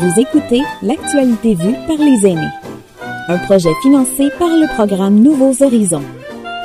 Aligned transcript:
Vous 0.00 0.18
écoutez 0.18 0.62
l'actualité 0.80 1.54
vue 1.54 1.74
par 1.86 1.98
les 1.98 2.26
aînés. 2.26 2.48
Un 3.28 3.36
projet 3.36 3.68
financé 3.82 4.30
par 4.38 4.48
le 4.48 4.66
programme 4.74 5.20
Nouveaux 5.20 5.62
Horizons. 5.62 6.00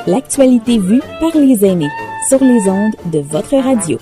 L'actualité 0.06 0.78
vue 0.78 1.02
par 1.20 1.32
les 1.34 1.62
aînés 1.62 1.90
sur 2.30 2.42
les 2.42 2.66
ondes 2.66 2.94
de 3.12 3.18
votre 3.18 3.58
radio. 3.58 3.98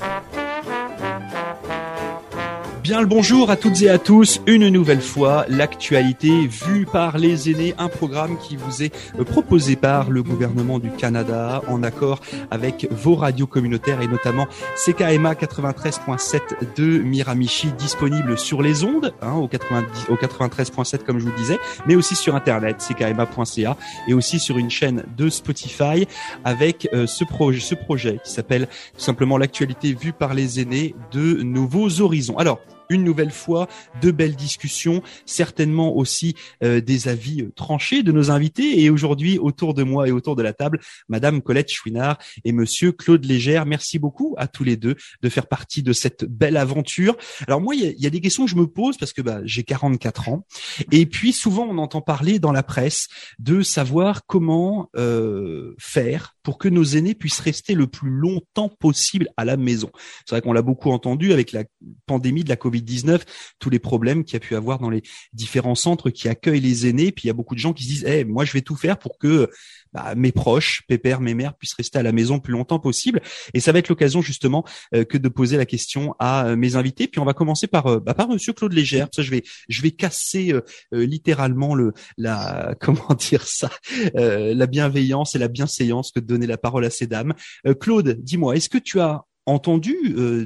Bien 2.85 3.01
le 3.01 3.07
bonjour 3.07 3.49
à 3.49 3.57
toutes 3.57 3.81
et 3.81 3.89
à 3.89 3.97
tous, 3.97 4.43
une 4.47 4.69
nouvelle 4.69 5.01
fois, 5.01 5.47
l'actualité 5.49 6.47
vue 6.47 6.85
par 6.85 7.17
les 7.17 7.51
aînés, 7.51 7.75
un 7.79 7.89
programme 7.89 8.37
qui 8.37 8.57
vous 8.57 8.83
est 8.83 8.95
euh, 9.19 9.25
proposé 9.25 9.75
par 9.75 10.11
le 10.11 10.23
gouvernement 10.23 10.79
du 10.79 10.91
Canada 10.91 11.63
en 11.67 11.83
accord 11.83 12.21
avec 12.51 12.87
vos 12.91 13.15
radios 13.15 13.47
communautaires 13.47 14.03
et 14.03 14.07
notamment 14.07 14.47
CKMA 14.77 15.33
93.7 15.33 16.41
de 16.77 16.99
Miramichi 16.99 17.73
disponible 17.73 18.37
sur 18.37 18.61
les 18.61 18.85
ondes 18.85 19.15
hein, 19.23 19.33
au, 19.33 19.49
90, 19.49 20.11
au 20.11 20.17
93.7 20.17 21.05
comme 21.05 21.19
je 21.19 21.25
vous 21.25 21.37
disais, 21.39 21.59
mais 21.87 21.95
aussi 21.95 22.15
sur 22.15 22.37
internet 22.37 22.87
ckma.ca 22.87 23.79
et 24.09 24.13
aussi 24.13 24.39
sur 24.39 24.59
une 24.59 24.69
chaîne 24.69 25.05
de 25.17 25.31
Spotify 25.31 26.07
avec 26.45 26.87
euh, 26.93 27.07
ce, 27.07 27.25
projet, 27.25 27.61
ce 27.61 27.75
projet 27.75 28.21
qui 28.23 28.31
s'appelle 28.31 28.67
tout 28.67 29.01
simplement 29.01 29.39
l'actualité 29.39 29.95
vue 29.95 30.13
par 30.13 30.35
les 30.35 30.61
aînés 30.61 30.95
de 31.13 31.43
Nouveaux 31.43 32.03
Horizons. 32.03 32.37
Alors, 32.37 32.61
une 32.89 33.05
nouvelle 33.05 33.31
fois 33.31 33.69
de 34.01 34.11
belles 34.11 34.37
discussions, 34.37 35.03
certainement 35.27 35.97
aussi 35.97 36.35
euh, 36.63 36.81
des 36.81 37.09
avis 37.09 37.43
euh, 37.43 37.53
tranchés 37.55 38.03
de 38.03 38.13
nos 38.13 38.31
invités. 38.31 38.83
Et 38.83 38.91
aujourd'hui, 38.91 39.39
autour 39.39 39.75
de 39.75 39.83
moi 39.83 40.09
et 40.09 40.13
autour 40.13 40.37
de 40.37 40.43
la 40.43 40.53
table, 40.53 40.81
Madame 41.09 41.43
Colette 41.43 41.71
Chouinard 41.71 42.19
et 42.45 42.53
Monsieur 42.53 42.93
Claude 42.93 43.25
Légère. 43.25 43.67
Merci 43.67 43.99
beaucoup 43.99 44.35
à 44.39 44.47
tous 44.47 44.65
les 44.65 44.77
deux 44.77 44.97
de 45.23 45.29
faire 45.29 45.47
partie 45.47 45.83
de 45.83 45.93
cette 45.93 46.25
belle 46.25 46.57
aventure. 46.57 47.17
Alors 47.47 47.61
moi, 47.61 47.75
il 47.75 47.95
y 47.99 48.07
a, 48.07 48.11
des 48.11 48.21
questions 48.21 48.45
que 48.45 48.51
je 48.51 48.57
me 48.57 48.67
pose 48.67 48.97
parce 48.97 49.13
que 49.13 49.23
bah, 49.23 49.41
j'ai 49.45 49.65
44 49.65 50.29
ans. 50.29 50.47
Et 50.93 51.07
puis 51.07 51.33
souvent, 51.33 51.67
on 51.69 51.79
entend 51.79 52.01
parler 52.01 52.39
dans 52.39 52.53
la 52.53 52.63
presse 52.63 53.09
de 53.39 53.63
savoir 53.63 54.27
comment 54.27 54.91
euh, 54.97 55.75
faire 55.79 56.34
pour 56.45 56.59
que 56.59 56.69
nos 56.69 56.85
aînés 56.85 57.15
puissent 57.15 57.41
rester 57.41 57.75
le 57.75 57.89
plus 57.89 58.11
longtemps 58.11 58.69
possible 58.69 59.29
à 59.37 59.45
la 59.45 59.57
maison. 59.57 59.91
C'est 60.27 60.35
vrai 60.35 60.43
qu'on 60.43 60.53
l'a 60.53 60.63
beaucoup 60.63 60.91
entendu 60.91 61.33
avec 61.33 61.51
la 61.51 61.65
pandémie 62.07 62.45
de 62.45 62.51
la 62.51 62.57
Covid-19, 62.57 63.23
tous 63.59 63.71
les 63.71 63.81
problèmes 63.81 64.23
qu'il 64.23 64.35
y 64.35 64.37
a 64.37 64.41
pu 64.41 64.55
avoir 64.55 64.79
dans 64.79 64.91
les 64.91 65.03
différents 65.33 65.75
centres 65.75 66.11
qui 66.11 66.29
accueillent 66.29 66.61
les 66.61 66.87
aînés. 66.87 67.11
Puis 67.11 67.25
il 67.25 67.27
y 67.29 67.31
a 67.31 67.35
beaucoup 67.35 67.55
de 67.55 67.61
gens 67.61 67.73
qui 67.73 67.85
se 67.85 67.89
disent, 67.89 68.05
eh, 68.07 68.25
moi 68.25 68.45
je 68.45 68.53
vais 68.53 68.61
tout 68.61 68.77
faire 68.77 68.99
pour 68.99 69.19
que 69.19 69.51
bah, 69.95 70.15
mes 70.17 70.33
proches, 70.33 70.83
pépère, 70.89 71.21
mes 71.21 71.35
mères 71.35 71.55
puissent 71.55 71.75
rester 71.75 72.01
à 72.01 72.03
la 72.03 72.11
maison 72.11 72.41
plus 72.41 72.53
longtemps 72.53 72.81
possible. 72.81 73.23
Et 73.55 73.61
ça 73.61 73.71
va 73.71 73.79
être 73.79 73.89
l'occasion 73.89 74.21
justement 74.21 74.65
euh, 74.93 75.05
que 75.05 75.17
de 75.17 75.29
poser 75.29 75.57
la 75.57 75.67
question 75.67 76.17
à 76.19 76.47
euh, 76.47 76.57
mes 76.57 76.75
invités. 76.75 77.07
Puis 77.07 77.21
on 77.21 77.25
va 77.25 77.33
commencer 77.33 77.69
par 77.69 77.87
euh, 77.87 78.01
bah, 78.01 78.13
par 78.13 78.29
Monsieur 78.29 78.53
Claude 78.53 78.73
Légère. 78.73 79.07
Ça, 79.15 79.23
je 79.23 79.31
vais 79.31 79.45
je 79.69 79.83
vais 79.83 79.93
casser 79.93 80.53
littéralement 80.93 81.75
le 81.75 81.93
la 82.19 82.75
comment 82.81 83.15
dire 83.19 83.47
ça 83.47 83.71
la 84.15 84.67
bienveillance 84.67 85.37
et 85.37 85.39
la 85.39 85.49
bienséance 85.49 86.11
que 86.11 86.19
de 86.19 86.27
donner 86.27 86.47
la 86.47 86.59
parole 86.59 86.85
à 86.85 86.91
ces 86.91 87.07
dames. 87.07 87.35
Claude, 87.81 88.19
dis-moi, 88.21 88.57
est-ce 88.57 88.69
que 88.69 88.79
tu 88.79 89.01
as 89.01 89.23
entendu 89.47 89.97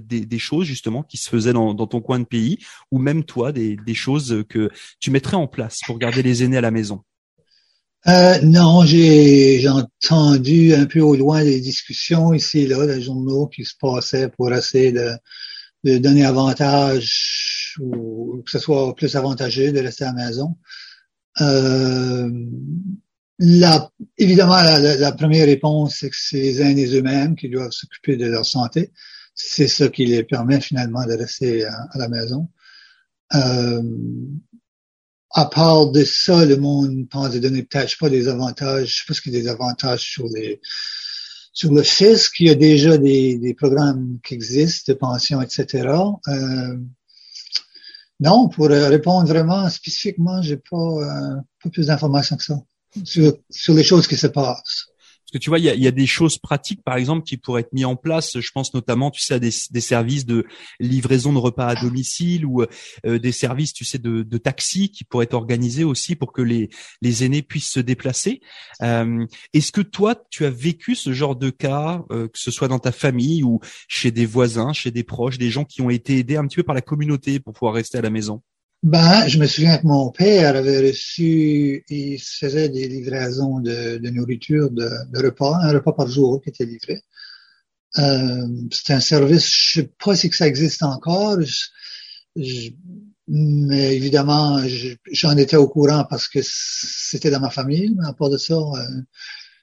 des, 0.02 0.38
choses 0.38 0.66
justement 0.66 1.02
qui 1.02 1.16
se 1.16 1.28
faisaient 1.28 1.52
dans, 1.52 1.74
ton 1.74 2.00
coin 2.00 2.18
de 2.18 2.24
pays, 2.24 2.58
ou 2.90 2.98
même 2.98 3.24
toi 3.24 3.52
des 3.52 3.94
choses 3.94 4.44
que 4.48 4.70
tu 5.00 5.10
mettrais 5.10 5.36
en 5.36 5.46
place 5.46 5.80
pour 5.86 5.98
garder 5.98 6.22
les 6.22 6.44
aînés 6.44 6.58
à 6.58 6.62
la 6.62 6.70
maison? 6.70 7.02
Euh, 8.06 8.38
non, 8.42 8.84
j'ai 8.84 9.68
entendu 9.68 10.72
un 10.72 10.86
peu 10.86 11.00
au 11.00 11.16
loin 11.16 11.42
des 11.42 11.60
discussions 11.60 12.32
ici 12.32 12.60
et 12.60 12.66
là, 12.66 12.86
des 12.86 13.02
journaux 13.02 13.48
qui 13.48 13.64
se 13.64 13.74
passaient 13.78 14.28
pour 14.28 14.52
essayer 14.52 14.92
de, 14.92 15.10
de 15.84 15.98
donner 15.98 16.24
avantage 16.24 17.76
ou 17.80 18.42
que 18.44 18.50
ce 18.50 18.58
soit 18.58 18.94
plus 18.94 19.16
avantageux 19.16 19.72
de 19.72 19.80
rester 19.80 20.04
à 20.04 20.12
la 20.12 20.26
maison. 20.26 20.56
Euh, 21.40 22.30
la, 23.40 23.90
évidemment, 24.16 24.60
la, 24.60 25.12
première 25.12 25.46
réponse, 25.46 25.96
c'est 26.00 26.10
que 26.10 26.16
c'est 26.18 26.40
les 26.40 26.62
aînés 26.62 26.94
eux-mêmes 26.94 27.36
qui 27.36 27.48
doivent 27.48 27.70
s'occuper 27.70 28.16
de 28.16 28.26
leur 28.26 28.46
santé. 28.46 28.92
C'est 29.34 29.68
ça 29.68 29.88
qui 29.88 30.06
les 30.06 30.24
permet 30.24 30.60
finalement 30.60 31.04
de 31.06 31.12
rester 31.12 31.64
à, 31.64 31.74
à 31.92 31.98
la 31.98 32.08
maison. 32.08 32.48
Euh, 33.34 33.82
à 35.38 35.46
part 35.46 35.90
de 35.90 36.04
ça, 36.04 36.44
le 36.44 36.56
monde 36.56 37.08
pense 37.08 37.30
de 37.30 37.38
donner 37.38 37.62
peut-être 37.62 37.96
pas 37.98 38.10
des 38.10 38.26
avantages, 38.26 39.00
je 39.00 39.06
pense 39.06 39.20
qu'il 39.20 39.32
y 39.32 39.36
a 39.36 39.40
des 39.40 39.48
avantages 39.48 40.02
sur 40.02 40.26
les 40.34 40.60
sur 41.52 41.72
le 41.72 41.82
fisc, 41.82 42.38
il 42.38 42.46
y 42.46 42.50
a 42.50 42.54
déjà 42.54 42.98
des, 42.98 43.54
programmes 43.56 44.18
qui 44.24 44.34
existent 44.34 44.92
de 44.92 44.98
pension, 44.98 45.42
etc. 45.42 45.88
Euh, 46.28 46.76
non, 48.20 48.48
pour 48.48 48.68
répondre 48.68 49.26
vraiment 49.26 49.68
spécifiquement, 49.68 50.40
j'ai 50.40 50.56
pas, 50.56 50.76
euh, 50.76 51.36
pas 51.62 51.70
plus 51.70 51.86
d'informations 51.86 52.36
que 52.36 52.44
ça 52.44 52.60
sur 53.04 53.74
les 53.74 53.84
choses 53.84 54.06
qui 54.06 54.16
se 54.16 54.26
passent. 54.28 54.86
Parce 55.28 55.40
que 55.40 55.44
tu 55.44 55.50
vois, 55.50 55.58
il 55.58 55.64
y 55.64 55.86
a, 55.86 55.90
des 55.90 56.06
choses 56.06 56.38
pratiques, 56.38 56.82
par 56.82 56.96
exemple, 56.96 57.22
qui 57.22 57.36
pourraient 57.36 57.60
être 57.60 57.74
mises 57.74 57.84
en 57.84 57.96
place. 57.96 58.40
Je 58.40 58.50
pense 58.50 58.72
notamment, 58.72 59.10
tu 59.10 59.20
sais, 59.20 59.34
à 59.34 59.38
des, 59.38 59.50
services 59.50 60.24
de 60.24 60.46
livraison 60.80 61.34
de 61.34 61.38
repas 61.38 61.66
à 61.66 61.74
domicile 61.74 62.46
ou 62.46 62.62
euh, 62.62 63.18
des 63.18 63.32
services, 63.32 63.74
tu 63.74 63.84
sais, 63.84 63.98
de, 63.98 64.22
de 64.22 64.38
taxi 64.38 64.90
qui 64.90 65.04
pourraient 65.04 65.24
être 65.24 65.34
organisés 65.34 65.84
aussi 65.84 66.16
pour 66.16 66.32
que 66.32 66.40
les, 66.40 66.70
les 67.02 67.24
aînés 67.24 67.42
puissent 67.42 67.70
se 67.70 67.80
déplacer. 67.80 68.40
Euh, 68.80 69.26
est-ce 69.52 69.70
que 69.70 69.82
toi, 69.82 70.14
tu 70.30 70.46
as 70.46 70.50
vécu 70.50 70.94
ce 70.94 71.12
genre 71.12 71.36
de 71.36 71.50
cas, 71.50 72.02
euh, 72.10 72.28
que 72.28 72.38
ce 72.38 72.50
soit 72.50 72.68
dans 72.68 72.78
ta 72.78 72.92
famille 72.92 73.42
ou 73.42 73.60
chez 73.86 74.10
des 74.10 74.24
voisins, 74.24 74.72
chez 74.72 74.90
des 74.90 75.04
proches, 75.04 75.36
des 75.36 75.50
gens 75.50 75.64
qui 75.64 75.82
ont 75.82 75.90
été 75.90 76.16
aidés 76.16 76.36
un 76.36 76.46
petit 76.46 76.56
peu 76.56 76.62
par 76.62 76.74
la 76.74 76.80
communauté 76.80 77.38
pour 77.38 77.52
pouvoir 77.52 77.74
rester 77.74 77.98
à 77.98 78.02
la 78.02 78.08
maison? 78.08 78.40
Ben, 78.82 79.26
je 79.26 79.38
me 79.38 79.46
souviens 79.46 79.78
que 79.78 79.86
mon 79.86 80.10
père 80.10 80.56
avait 80.56 80.88
reçu, 80.88 81.84
il 81.88 82.18
faisait 82.20 82.68
des 82.68 82.86
livraisons 82.88 83.60
de, 83.60 83.98
nourriture, 84.10 84.70
de, 84.70 84.88
repas, 85.16 85.58
un 85.62 85.72
repas 85.72 85.92
par 85.92 86.06
jour 86.06 86.40
qui 86.40 86.50
était 86.50 86.64
livré. 86.64 87.02
Euh, 87.98 88.46
c'est 88.70 88.92
un 88.92 89.00
service, 89.00 89.50
je 89.50 89.80
sais 89.80 89.90
pas 90.02 90.14
si 90.14 90.30
que 90.30 90.36
ça 90.36 90.46
existe 90.46 90.82
encore, 90.82 91.38
mais 93.26 93.96
évidemment, 93.96 94.60
j'en 95.12 95.36
étais 95.36 95.56
au 95.56 95.68
courant 95.68 96.04
parce 96.08 96.28
que 96.28 96.40
c'était 96.42 97.30
dans 97.30 97.40
ma 97.40 97.50
famille, 97.50 97.94
mais 97.98 98.06
à 98.06 98.12
part 98.12 98.30
de 98.30 98.38
ça, 98.38 98.54
euh, 98.54 99.02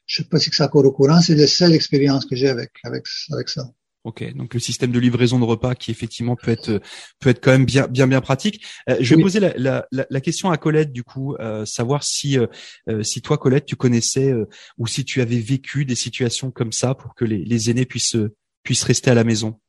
je 0.06 0.18
sais 0.18 0.24
pas 0.26 0.40
si 0.40 0.50
que 0.50 0.56
c'est 0.56 0.64
encore 0.64 0.86
au 0.86 0.92
courant. 0.92 1.22
C'est 1.22 1.36
la 1.36 1.48
seule 1.48 1.74
expérience 1.74 2.26
que 2.26 2.36
j'ai 2.36 2.50
avec, 2.50 2.72
avec, 2.84 3.06
avec 3.32 3.50
ça. 3.50 3.72
Ok, 4.06 4.24
donc 4.36 4.54
le 4.54 4.60
système 4.60 4.92
de 4.92 5.00
livraison 5.00 5.40
de 5.40 5.46
repas 5.46 5.74
qui 5.74 5.90
effectivement 5.90 6.36
peut 6.36 6.52
être 6.52 6.80
peut 7.20 7.32
être 7.32 7.44
quand 7.44 7.50
même 7.50 7.66
bien 7.66 7.88
bien 7.88 8.06
bien 8.06 8.22
pratique. 8.22 8.64
Euh, 8.88 8.98
je 9.00 9.16
vais 9.16 9.22
poser 9.22 9.40
la, 9.40 9.58
la, 9.58 9.88
la, 9.92 10.22
question 10.22 10.52
à 10.52 10.58
Colette 10.58 10.92
du 10.92 11.04
coup, 11.04 11.34
euh, 11.40 11.66
savoir 11.66 12.04
si 12.04 12.38
euh, 12.38 13.02
si 13.02 13.24
toi 13.24 13.40
Colette 13.40 13.66
tu 13.66 13.76
connaissais 13.76 14.32
ou 14.78 14.86
si 14.86 15.06
tu 15.06 15.22
avais 15.22 15.40
vécu 15.40 15.86
des 15.86 15.96
situations 15.96 16.52
comme 16.52 16.72
ça 16.72 16.94
pour 16.94 17.16
que 17.16 17.26
les, 17.26 17.44
les 17.44 17.72
aînés 17.72 17.88
puissent 17.88 18.16
puissent 18.62 18.84
rester 18.84 19.10
à 19.10 19.16
la 19.16 19.24
maison. 19.24 19.60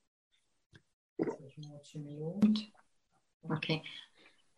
Ok. 3.49 3.73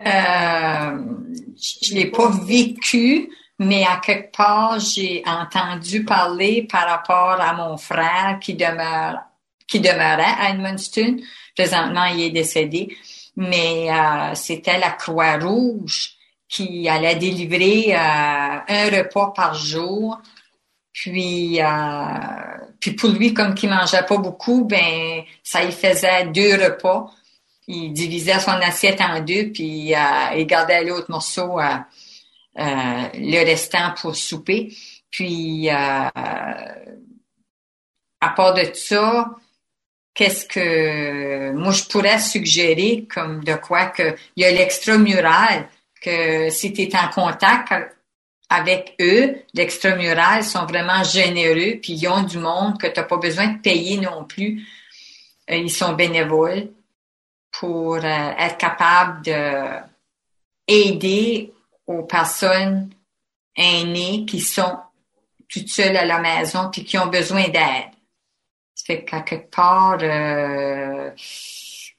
je 0.00 1.94
l'ai 1.94 2.10
pas 2.10 2.30
vécu, 2.30 3.30
mais 3.60 3.84
à 3.84 3.98
quelque 3.98 4.36
part 4.36 4.80
j'ai 4.80 5.22
entendu 5.24 6.04
parler 6.04 6.66
par 6.68 6.88
rapport 6.88 7.40
à 7.40 7.54
mon 7.54 7.76
frère 7.76 8.40
qui 8.40 8.54
demeure 8.54 9.27
qui 9.68 9.80
demeurait 9.80 10.34
à 10.40 10.50
Edmundston. 10.50 11.18
Présentement, 11.54 12.06
il 12.06 12.22
est 12.22 12.30
décédé. 12.30 12.96
Mais 13.36 13.88
euh, 13.88 14.34
c'était 14.34 14.78
la 14.78 14.90
Croix-Rouge 14.90 16.14
qui 16.48 16.88
allait 16.88 17.14
délivrer 17.14 17.94
euh, 17.94 17.98
un 17.98 18.90
repas 18.90 19.32
par 19.36 19.54
jour. 19.54 20.20
Puis, 20.92 21.62
euh, 21.62 21.66
puis 22.80 22.92
pour 22.92 23.10
lui, 23.10 23.34
comme 23.34 23.54
qu'il 23.54 23.70
mangeait 23.70 24.02
pas 24.02 24.16
beaucoup, 24.16 24.64
ben 24.64 25.22
ça 25.44 25.62
y 25.62 25.70
faisait 25.70 26.26
deux 26.26 26.54
repas. 26.54 27.12
Il 27.68 27.92
divisait 27.92 28.40
son 28.40 28.52
assiette 28.52 29.00
en 29.00 29.20
deux, 29.20 29.52
puis 29.52 29.92
il 29.92 30.46
gardait 30.46 30.82
l'autre 30.84 31.10
morceau, 31.10 31.60
le 32.56 33.44
restant 33.44 33.92
pour 34.00 34.16
souper. 34.16 34.74
Puis, 35.10 35.68
à 35.68 36.10
part 38.34 38.54
de 38.54 38.64
ça, 38.72 39.30
qu'est-ce 40.18 40.46
que 40.46 41.52
moi 41.52 41.70
je 41.70 41.84
pourrais 41.84 42.18
suggérer 42.18 43.06
comme 43.08 43.44
de 43.44 43.54
quoi 43.54 43.86
que 43.86 44.16
il 44.34 44.42
y 44.42 44.44
a 44.44 44.50
l'extramural 44.50 45.68
que 46.02 46.50
si 46.50 46.72
tu 46.72 46.82
es 46.82 46.96
en 46.96 47.08
contact 47.08 47.72
avec 48.50 48.96
eux, 49.00 49.36
l'extramural 49.54 50.42
sont 50.42 50.66
vraiment 50.66 51.04
généreux 51.04 51.78
puis 51.80 51.92
ils 51.92 52.08
ont 52.08 52.22
du 52.22 52.38
monde 52.38 52.80
que 52.80 52.88
tu 52.88 52.98
n'as 52.98 53.06
pas 53.06 53.18
besoin 53.18 53.46
de 53.46 53.58
payer 53.58 53.98
non 53.98 54.24
plus. 54.24 54.66
Euh, 55.50 55.54
ils 55.54 55.70
sont 55.70 55.92
bénévoles 55.92 56.68
pour 57.52 57.94
euh, 57.94 58.30
être 58.38 58.58
capable 58.58 59.22
de 59.24 59.66
aider 60.66 61.52
aux 61.86 62.02
personnes 62.02 62.90
aînées 63.56 64.26
qui 64.26 64.40
sont 64.40 64.78
toutes 65.48 65.68
seules 65.68 65.96
à 65.96 66.04
la 66.04 66.18
maison 66.18 66.70
puis 66.72 66.84
qui 66.84 66.98
ont 66.98 67.06
besoin 67.06 67.44
d'aide. 67.48 67.97
Ça 68.78 68.84
fait 68.86 69.04
quelque 69.04 69.34
part, 69.50 69.98
euh, 70.00 71.10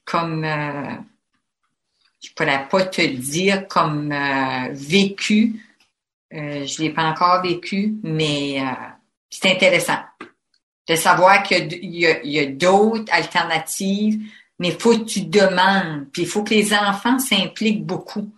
comme 0.06 0.44
euh, 0.44 0.96
je 2.22 2.30
pourrais 2.34 2.66
pas 2.68 2.86
te 2.86 3.02
dire 3.02 3.68
comme 3.68 4.10
euh, 4.10 4.68
vécu. 4.72 5.62
Euh, 6.32 6.64
je 6.64 6.82
l'ai 6.82 6.90
pas 6.90 7.04
encore 7.04 7.42
vécu, 7.42 7.96
mais 8.02 8.62
euh, 8.62 8.64
c'est 9.28 9.50
intéressant 9.50 9.98
de 10.88 10.94
savoir 10.94 11.42
qu'il 11.42 11.68
y 11.84 12.38
a, 12.38 12.46
d'autres 12.46 13.12
alternatives, 13.12 14.18
mais 14.58 14.68
il 14.68 14.80
faut 14.80 14.96
que 14.98 15.04
tu 15.04 15.20
demandes, 15.22 16.06
puis 16.12 16.22
il 16.22 16.28
faut 16.28 16.42
que 16.42 16.54
les 16.54 16.72
enfants 16.72 17.18
s'impliquent 17.18 17.84
beaucoup. 17.84 18.32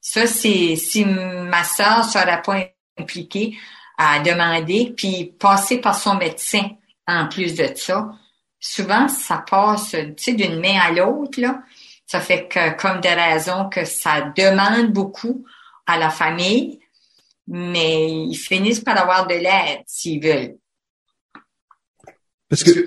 Ça, 0.00 0.28
c'est 0.28 0.76
si 0.76 1.04
ma 1.04 1.64
soeur 1.64 2.04
serait 2.04 2.40
pas 2.40 2.68
impliquée 2.96 3.56
à 3.98 4.20
demander, 4.20 4.94
puis 4.96 5.34
passer 5.38 5.78
par 5.78 5.98
son 5.98 6.14
médecin 6.14 6.70
en 7.06 7.28
plus 7.28 7.54
de 7.54 7.68
ça. 7.74 8.10
Souvent, 8.60 9.08
ça 9.08 9.44
passe, 9.48 9.94
d'une 9.94 10.60
main 10.60 10.78
à 10.80 10.90
l'autre. 10.90 11.40
Ça 12.06 12.20
fait 12.20 12.48
que, 12.48 12.76
comme 12.80 13.00
des 13.00 13.12
raisons 13.12 13.68
que 13.68 13.84
ça 13.84 14.32
demande 14.36 14.92
beaucoup 14.92 15.44
à 15.86 15.98
la 15.98 16.10
famille, 16.10 16.80
mais 17.46 18.10
ils 18.10 18.36
finissent 18.36 18.80
par 18.80 18.98
avoir 18.98 19.26
de 19.26 19.34
l'aide 19.34 19.82
s'ils 19.86 20.22
veulent. 20.22 20.56
Parce 22.48 22.62
que 22.62 22.86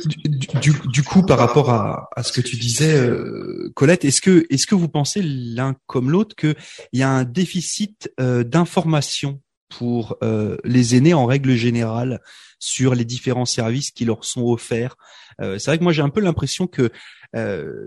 du, 0.60 1.04
coup, 1.04 1.24
par 1.24 1.40
rapport 1.40 1.70
à, 1.70 2.10
à, 2.16 2.24
ce 2.24 2.32
que 2.32 2.42
tu 2.42 2.56
disais, 2.56 2.96
euh, 2.96 3.72
Colette, 3.76 4.06
est-ce 4.06 4.22
que 4.22 4.46
est-ce 4.50 4.66
que 4.66 4.76
vous 4.76 4.88
pensez 4.88 5.22
l'un 5.22 5.76
comme 5.88 6.10
l'autre 6.10 6.36
qu'il 6.36 6.56
y 6.94 7.04
a 7.04 7.10
un 7.10 7.24
déficit 7.24 8.12
euh, 8.20 8.44
d'information 8.44 9.42
pour 9.70 10.18
euh, 10.24 10.58
les 10.64 10.96
aînés 10.96 11.14
en 11.14 11.26
règle 11.26 11.56
générale 11.56 12.22
sur 12.60 12.96
les 12.96 13.06
différents 13.06 13.46
services 13.46 13.92
qui 13.92 14.06
leur 14.06 14.26
sont 14.26 14.44
offerts. 14.44 14.96
C'est 15.40 15.66
vrai 15.68 15.78
que 15.78 15.84
moi 15.84 15.94
j'ai 15.94 16.02
un 16.02 16.10
peu 16.10 16.22
l'impression 16.22 16.66
que 16.66 16.90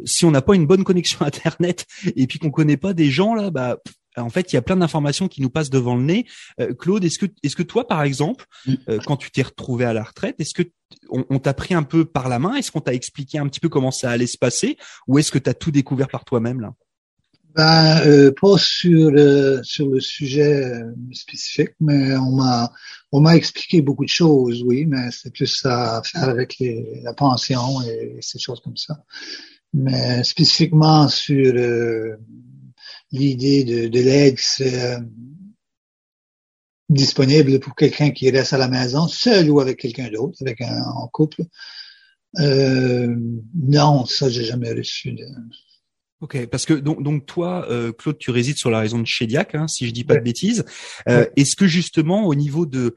si 0.04 0.24
on 0.24 0.30
n'a 0.30 0.42
pas 0.42 0.54
une 0.54 0.66
bonne 0.66 0.84
connexion 0.84 1.18
internet 1.26 1.86
et 2.14 2.28
puis 2.28 2.38
qu'on 2.38 2.52
connaît 2.52 2.76
pas 2.76 2.92
des 2.92 3.10
gens 3.10 3.34
là, 3.34 3.50
bah 3.50 3.78
en 4.16 4.28
fait, 4.28 4.52
il 4.52 4.56
y 4.56 4.58
a 4.58 4.62
plein 4.62 4.76
d'informations 4.76 5.26
qui 5.26 5.42
nous 5.42 5.50
passent 5.50 5.70
devant 5.70 5.96
le 5.96 6.02
nez. 6.02 6.26
Claude, 6.78 7.04
est-ce 7.04 7.18
que, 7.18 7.26
est-ce 7.42 7.56
que 7.56 7.64
toi, 7.64 7.88
par 7.88 8.02
exemple, 8.02 8.44
quand 9.06 9.16
tu 9.16 9.32
t'es 9.32 9.42
retrouvé 9.42 9.84
à 9.84 9.92
la 9.92 10.04
retraite, 10.04 10.36
est-ce 10.38 10.54
que 10.54 10.70
on, 11.10 11.38
t'a 11.38 11.54
pris 11.54 11.74
un 11.74 11.82
peu 11.82 12.04
par 12.04 12.28
la 12.28 12.38
main? 12.38 12.54
Est-ce 12.54 12.70
qu'on 12.70 12.80
t'a 12.80 12.94
expliqué 12.94 13.38
un 13.38 13.48
petit 13.48 13.60
peu 13.60 13.68
comment 13.68 13.90
ça 13.90 14.10
allait 14.10 14.26
se 14.26 14.38
passer? 14.38 14.76
Ou 15.06 15.18
est-ce 15.18 15.30
que 15.30 15.38
tu 15.38 15.50
as 15.50 15.54
tout 15.54 15.70
découvert 15.70 16.08
par 16.08 16.24
toi-même 16.24 16.60
là? 16.60 16.72
Ben, 17.54 18.00
euh, 18.06 18.32
pas 18.40 18.56
sur 18.58 19.10
le, 19.10 19.60
sur 19.62 19.88
le 19.88 20.00
sujet 20.00 20.64
euh, 20.64 20.92
spécifique, 21.12 21.72
mais 21.80 22.14
on 22.16 22.32
m'a 22.36 22.72
on 23.12 23.20
m'a 23.20 23.36
expliqué 23.36 23.82
beaucoup 23.82 24.04
de 24.04 24.10
choses, 24.10 24.62
oui, 24.62 24.86
mais 24.86 25.10
c'est 25.10 25.32
plus 25.32 25.64
à 25.64 26.00
faire 26.04 26.28
avec 26.28 26.58
les, 26.58 27.00
la 27.02 27.12
pension 27.12 27.82
et, 27.82 28.18
ces 28.20 28.38
choses 28.38 28.60
comme 28.60 28.76
ça. 28.76 29.04
Mais 29.74 30.22
spécifiquement 30.24 31.08
sur 31.08 31.54
euh, 31.54 32.16
l'idée 33.10 33.64
de, 33.64 33.88
de 33.88 34.00
l'aide 34.00 34.38
disponible 36.90 37.60
pour 37.60 37.74
quelqu'un 37.74 38.10
qui 38.10 38.30
reste 38.30 38.52
à 38.52 38.58
la 38.58 38.68
maison, 38.68 39.08
seul 39.08 39.50
ou 39.50 39.60
avec 39.60 39.78
quelqu'un 39.78 40.10
d'autre, 40.10 40.38
avec 40.42 40.60
un 40.60 40.82
en 40.82 41.08
couple. 41.08 41.42
Euh, 42.38 43.16
non, 43.54 44.04
ça 44.06 44.28
j'ai 44.28 44.44
jamais 44.44 44.72
reçu. 44.72 45.12
De... 45.12 45.24
Ok, 46.20 46.46
parce 46.46 46.66
que 46.66 46.74
donc, 46.74 47.02
donc 47.02 47.24
toi, 47.24 47.66
euh, 47.70 47.92
Claude, 47.92 48.18
tu 48.18 48.30
résides 48.30 48.58
sur 48.58 48.70
la 48.70 48.80
région 48.80 48.98
de 48.98 49.06
Chédiac, 49.06 49.54
hein, 49.54 49.66
si 49.68 49.86
je 49.86 49.92
dis 49.92 50.04
pas 50.04 50.16
de 50.16 50.20
bêtises. 50.20 50.64
Euh, 51.08 51.24
Est-ce 51.36 51.56
que 51.56 51.66
justement 51.66 52.26
au 52.26 52.34
niveau 52.34 52.66
de 52.66 52.94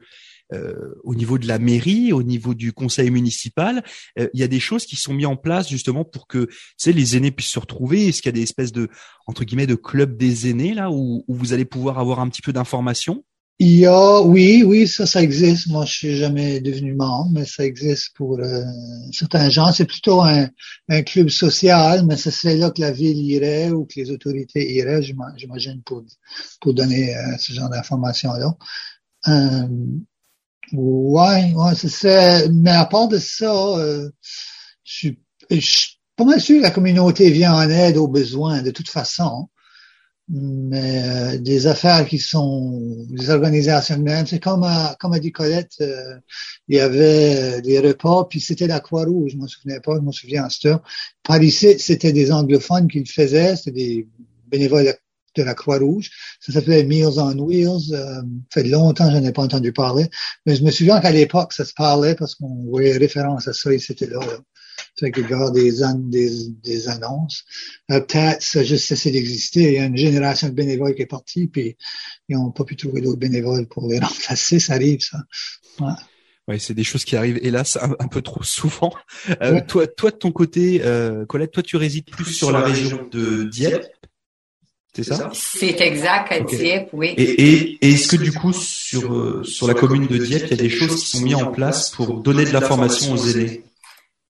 euh, 0.52 0.94
au 1.04 1.14
niveau 1.14 1.38
de 1.38 1.48
la 1.48 1.58
mairie, 1.58 2.12
au 2.12 2.22
niveau 2.22 2.52
du 2.52 2.74
conseil 2.74 3.10
municipal, 3.10 3.82
euh, 4.18 4.28
il 4.34 4.40
y 4.40 4.42
a 4.42 4.46
des 4.46 4.60
choses 4.60 4.84
qui 4.84 4.96
sont 4.96 5.14
mises 5.14 5.24
en 5.24 5.36
place 5.36 5.70
justement 5.70 6.04
pour 6.04 6.26
que 6.26 6.48
tu 6.78 6.92
les 6.92 7.16
aînés 7.16 7.30
puissent 7.30 7.50
se 7.50 7.58
retrouver? 7.58 8.08
Est-ce 8.08 8.20
qu'il 8.20 8.28
y 8.28 8.34
a 8.34 8.36
des 8.36 8.42
espèces 8.42 8.72
de 8.72 8.90
entre 9.26 9.44
guillemets 9.44 9.66
de 9.66 9.74
clubs 9.74 10.18
des 10.18 10.50
aînés 10.50 10.74
là 10.74 10.90
où, 10.90 11.24
où 11.26 11.34
vous 11.34 11.54
allez 11.54 11.64
pouvoir 11.64 11.98
avoir 11.98 12.20
un 12.20 12.28
petit 12.28 12.42
peu 12.42 12.52
d'informations? 12.52 13.24
Il 13.60 13.78
y 13.78 13.86
a, 13.86 14.20
oui, 14.20 14.64
oui, 14.64 14.88
ça, 14.88 15.06
ça 15.06 15.22
existe. 15.22 15.68
Moi, 15.68 15.84
je 15.84 15.92
suis 15.92 16.16
jamais 16.16 16.60
devenu 16.60 16.94
membre, 16.94 17.30
mais 17.32 17.44
ça 17.44 17.64
existe 17.64 18.12
pour 18.16 18.40
euh, 18.40 18.62
certains 19.12 19.48
gens. 19.48 19.72
C'est 19.72 19.84
plutôt 19.84 20.22
un, 20.22 20.48
un, 20.88 21.02
club 21.02 21.28
social, 21.28 22.04
mais 22.04 22.16
ce 22.16 22.32
serait 22.32 22.56
là 22.56 22.70
que 22.70 22.80
la 22.80 22.90
ville 22.90 23.18
irait 23.18 23.70
ou 23.70 23.86
que 23.86 24.00
les 24.00 24.10
autorités 24.10 24.74
iraient, 24.74 25.02
j'imagine, 25.02 25.82
pour, 25.82 26.02
pour 26.60 26.74
donner 26.74 27.16
euh, 27.16 27.36
ce 27.38 27.52
genre 27.52 27.70
d'informations-là. 27.70 28.56
Euh, 29.28 29.68
ouais, 30.72 31.52
ouais, 31.54 31.74
c'est 31.76 32.48
Mais 32.50 32.72
à 32.72 32.86
part 32.86 33.06
de 33.06 33.18
ça, 33.18 33.54
euh, 33.54 34.10
je 34.82 34.92
suis, 34.92 35.20
je 35.48 35.60
suis 35.60 36.00
pas 36.16 36.24
mal 36.24 36.40
sûr 36.40 36.58
que 36.58 36.62
la 36.62 36.70
communauté 36.72 37.30
vient 37.30 37.54
en 37.54 37.70
aide 37.70 37.98
aux 37.98 38.08
besoins, 38.08 38.62
de 38.62 38.72
toute 38.72 38.90
façon 38.90 39.48
mais 40.28 41.02
euh, 41.04 41.38
des 41.38 41.66
affaires 41.66 42.06
qui 42.06 42.18
sont 42.18 43.04
des 43.10 43.30
organisations 43.30 43.98
même. 43.98 44.26
C'est 44.26 44.40
comme 44.40 44.62
a, 44.64 44.96
comme 44.98 45.12
a 45.12 45.18
dit 45.18 45.32
Colette, 45.32 45.74
euh, 45.80 46.16
il 46.68 46.76
y 46.76 46.80
avait 46.80 47.60
des 47.60 47.78
repas, 47.80 48.24
puis 48.24 48.40
c'était 48.40 48.66
la 48.66 48.80
Croix-Rouge, 48.80 49.32
je 49.32 49.36
me 49.36 49.46
souvenais 49.46 49.80
pas, 49.80 49.96
je 49.96 50.00
me 50.00 50.12
souviens 50.12 50.44
à 50.44 50.50
cette 50.50 50.72
Par 51.22 51.42
ici, 51.42 51.78
c'était 51.78 52.12
des 52.12 52.32
anglophones 52.32 52.88
qui 52.88 53.00
le 53.00 53.06
faisaient, 53.06 53.56
c'était 53.56 53.72
des 53.72 54.08
bénévoles 54.48 54.94
de 55.36 55.42
la 55.42 55.54
Croix-Rouge. 55.54 56.10
Ça 56.40 56.52
s'appelait 56.52 56.84
Meals 56.84 57.18
on 57.18 57.38
Wheels. 57.38 57.92
Euh, 57.92 58.22
ça 58.50 58.62
fait 58.62 58.64
longtemps 58.64 59.06
que 59.08 59.14
je 59.14 59.18
n'en 59.18 59.26
ai 59.26 59.32
pas 59.32 59.42
entendu 59.42 59.72
parler. 59.72 60.08
Mais 60.46 60.54
je 60.56 60.62
me 60.62 60.70
souviens 60.70 61.00
qu'à 61.00 61.10
l'époque, 61.10 61.52
ça 61.52 61.64
se 61.64 61.74
parlait 61.74 62.14
parce 62.14 62.34
qu'on 62.34 62.64
voyait 62.70 62.96
référence 62.96 63.48
à 63.48 63.52
ça 63.52 63.72
et 63.72 63.78
c'était 63.78 64.06
là. 64.06 64.20
là. 64.20 64.38
Fait 64.98 65.10
que 65.10 65.20
des, 65.52 65.72
des, 66.08 66.48
des 66.62 66.88
annonces. 66.88 67.44
Euh, 67.90 68.00
peut-être 68.00 68.42
ça 68.42 68.60
a 68.60 68.62
juste 68.62 68.86
cessé 68.86 69.10
d'exister. 69.10 69.62
Il 69.62 69.74
y 69.74 69.78
a 69.78 69.86
une 69.86 69.96
génération 69.96 70.48
de 70.48 70.54
bénévoles 70.54 70.94
qui 70.94 71.02
est 71.02 71.06
partie, 71.06 71.48
puis 71.48 71.76
ils 72.28 72.36
n'ont 72.36 72.52
pas 72.52 72.64
pu 72.64 72.76
trouver 72.76 73.00
d'autres 73.00 73.18
bénévoles 73.18 73.66
pour 73.66 73.88
les 73.88 73.98
remplacer. 74.00 74.60
Ça 74.60 74.74
arrive, 74.74 75.00
ça. 75.00 75.18
Ouais. 75.80 75.92
Ouais, 76.46 76.58
c'est 76.58 76.74
des 76.74 76.84
choses 76.84 77.04
qui 77.04 77.16
arrivent, 77.16 77.40
hélas, 77.42 77.78
un, 77.80 78.08
peu 78.08 78.20
trop 78.20 78.42
souvent. 78.42 78.92
Euh, 79.40 79.62
Toi, 79.66 79.86
toi 79.86 80.10
de 80.10 80.16
ton 80.16 80.30
côté, 80.30 80.82
euh, 80.84 81.24
Colette, 81.24 81.52
toi, 81.52 81.62
tu 81.62 81.76
résides 81.76 82.10
plus, 82.10 82.26
sur, 82.26 82.52
la, 82.52 82.60
région, 82.60 83.08
de 83.10 83.44
Dieppe. 83.44 83.86
C'est 84.94 85.04
ça 85.04 85.30
C'est 85.32 85.80
exact, 85.80 86.30
à 86.32 86.40
Dieppe, 86.40 86.90
oui. 86.92 87.14
Et, 87.16 87.78
et, 87.82 87.92
est-ce 87.92 88.08
que 88.08 88.16
du 88.16 88.30
coup, 88.30 88.52
sur, 88.52 89.12
euh, 89.14 89.42
sur 89.42 89.66
la 89.66 89.72
commune 89.72 90.06
de 90.06 90.18
Dieppe, 90.18 90.44
il 90.44 90.50
y 90.50 90.54
a 90.54 90.56
des 90.56 90.68
choses 90.68 91.00
qui 91.00 91.06
sont 91.06 91.22
mises 91.22 91.34
en 91.34 91.50
place 91.50 91.90
pour 91.90 92.20
donner 92.20 92.44
de 92.44 92.50
l'information 92.50 93.14
aux 93.14 93.26
aînés? 93.26 93.64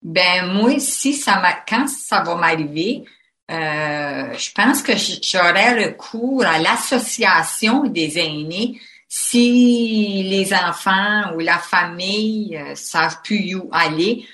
Ben 0.04 0.52
moi, 0.52 0.78
si 0.78 1.14
ça 1.14 1.40
m'a, 1.40 1.54
quand 1.66 1.88
ça 1.88 2.22
va 2.22 2.34
m'arriver, 2.36 3.04
euh, 3.50 4.34
je 4.34 4.52
pense 4.52 4.82
que 4.82 4.92
j'aurai 5.22 5.86
recours 5.86 6.44
à 6.44 6.58
l'association 6.58 7.84
des 7.84 8.18
aînés 8.18 8.80
si 9.08 10.24
les 10.24 10.52
enfants 10.52 11.34
ou 11.34 11.40
la 11.40 11.58
famille 11.58 12.56
euh, 12.56 12.74
savent 12.74 13.20
plus 13.22 13.54
où 13.54 13.68
aller. 13.72 14.26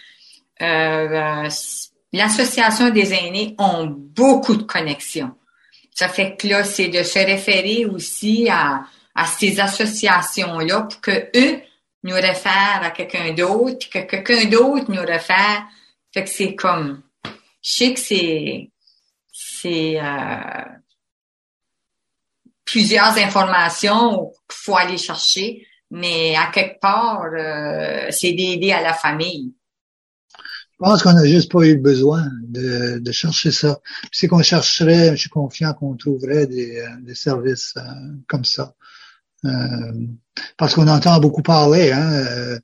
Euh, 0.62 1.48
l'association 2.12 2.90
des 2.90 3.14
aînés 3.14 3.54
ont 3.58 3.86
beaucoup 3.86 4.56
de 4.56 4.62
connexions. 4.64 5.32
Ça 5.94 6.08
fait 6.08 6.36
que 6.36 6.48
là, 6.48 6.64
c'est 6.64 6.88
de 6.88 7.02
se 7.02 7.18
référer 7.18 7.84
aussi 7.84 8.48
à, 8.48 8.84
à 9.14 9.26
ces 9.26 9.60
associations-là 9.60 10.82
pour 10.82 11.00
que 11.00 11.30
eux 11.36 11.60
nous 12.02 12.14
réfère 12.14 12.80
à 12.82 12.90
quelqu'un 12.90 13.32
d'autre, 13.34 13.88
que 13.90 14.00
quelqu'un 14.00 14.46
d'autre 14.46 14.90
nous 14.90 15.02
réfère. 15.02 15.66
Fait 16.12 16.24
que 16.24 16.30
c'est 16.30 16.54
comme, 16.54 17.02
je 17.62 17.72
sais 17.72 17.94
que 17.94 18.00
c'est, 18.00 18.70
c'est 19.32 20.00
euh, 20.00 20.64
plusieurs 22.64 23.16
informations 23.18 24.30
qu'il 24.48 24.58
faut 24.64 24.76
aller 24.76 24.98
chercher, 24.98 25.66
mais 25.90 26.34
à 26.36 26.50
quelque 26.50 26.80
part, 26.80 27.24
euh, 27.24 28.06
c'est 28.10 28.32
d'aider 28.32 28.72
à 28.72 28.82
la 28.82 28.94
famille. 28.94 29.54
Je 30.34 30.86
pense 30.86 31.02
qu'on 31.02 31.12
n'a 31.12 31.26
juste 31.26 31.52
pas 31.52 31.66
eu 31.66 31.74
le 31.74 31.80
besoin 31.80 32.26
de, 32.42 32.98
de 32.98 33.12
chercher 33.12 33.50
ça. 33.50 33.80
C'est 34.10 34.28
qu'on 34.28 34.42
chercherait, 34.42 35.10
je 35.10 35.20
suis 35.20 35.28
confiant 35.28 35.74
qu'on 35.74 35.94
trouverait 35.94 36.46
des, 36.46 36.78
euh, 36.78 36.88
des 37.02 37.14
services 37.14 37.74
comme 38.26 38.46
ça. 38.46 38.74
Euh, 39.44 39.92
parce 40.56 40.74
qu'on 40.74 40.88
entend 40.88 41.18
beaucoup 41.20 41.42
parler 41.42 41.92
hein, 41.92 42.12
euh, 42.12 42.58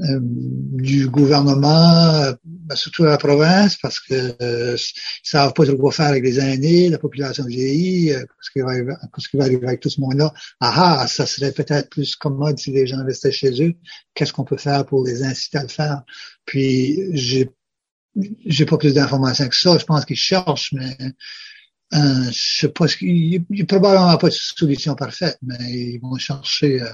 euh, 0.00 0.18
du 0.20 1.08
gouvernement, 1.08 2.32
ben, 2.44 2.76
surtout 2.76 3.04
à 3.04 3.10
la 3.10 3.18
province, 3.18 3.76
parce 3.76 4.00
que 4.00 4.34
euh, 4.42 4.76
savent 5.22 5.52
pas 5.52 5.66
trop 5.66 5.76
quoi 5.76 5.92
faire 5.92 6.06
avec 6.06 6.24
les 6.24 6.40
aînés, 6.40 6.88
la 6.88 6.98
population 6.98 7.44
vieillit, 7.44 8.12
ce 8.40 8.50
qui 8.50 8.60
va 8.60 8.72
va 8.82 9.44
arriver 9.44 9.66
avec 9.66 9.80
tout 9.80 9.90
ce 9.90 10.00
monde-là. 10.00 10.32
Ah 10.60 11.00
ah, 11.02 11.06
ça 11.06 11.26
serait 11.26 11.52
peut-être 11.52 11.90
plus 11.90 12.16
commode 12.16 12.58
si 12.58 12.72
les 12.72 12.86
gens 12.86 13.04
restaient 13.04 13.32
chez 13.32 13.62
eux. 13.62 13.74
Qu'est-ce 14.14 14.32
qu'on 14.32 14.44
peut 14.44 14.56
faire 14.56 14.84
pour 14.86 15.04
les 15.04 15.22
inciter 15.22 15.58
à 15.58 15.62
le 15.62 15.68
faire? 15.68 16.02
Puis 16.44 16.98
j'ai 17.12 17.50
j'ai 18.44 18.66
pas 18.66 18.76
plus 18.76 18.94
d'informations 18.94 19.48
que 19.48 19.56
ça. 19.56 19.78
Je 19.78 19.84
pense 19.84 20.04
qu'ils 20.04 20.16
cherchent, 20.16 20.72
mais 20.72 20.96
euh, 21.94 22.30
je 22.30 22.58
sais 22.60 22.68
pas, 22.68 22.86
il 23.00 23.44
n'y 23.50 23.62
a 23.62 23.64
probablement 23.66 24.16
pas 24.16 24.28
de 24.28 24.34
solution 24.34 24.94
parfaite, 24.94 25.38
mais 25.42 25.58
ils 25.70 26.00
vont 26.00 26.16
chercher. 26.16 26.80
Euh, 26.80 26.86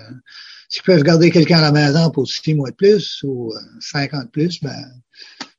S'ils 0.68 0.82
peuvent 0.82 1.02
garder 1.02 1.30
quelqu'un 1.30 1.58
à 1.58 1.62
la 1.62 1.72
maison 1.72 2.10
pour 2.10 2.28
six 2.28 2.54
mois 2.54 2.70
de 2.70 2.76
plus 2.76 3.22
ou 3.22 3.52
euh, 3.54 3.58
cinq 3.80 4.12
ans 4.12 4.22
de 4.22 4.28
plus, 4.28 4.60
ben 4.62 4.76